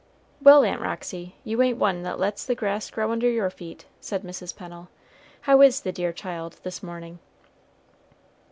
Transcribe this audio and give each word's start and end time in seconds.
"Well, 0.41 0.63
Aunt 0.65 0.81
Roxy, 0.81 1.35
you 1.43 1.61
ain't 1.61 1.77
one 1.77 2.01
that 2.01 2.17
lets 2.17 2.43
the 2.43 2.55
grass 2.55 2.89
grow 2.89 3.11
under 3.11 3.29
your 3.29 3.51
feet," 3.51 3.85
said 3.99 4.23
Mrs. 4.23 4.55
Pennel. 4.55 4.89
"How 5.41 5.61
is 5.61 5.81
the 5.81 5.91
dear 5.91 6.11
child, 6.11 6.57
this 6.63 6.81
morning?" 6.81 7.19